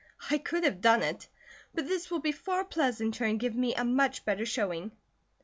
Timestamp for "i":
0.31-0.39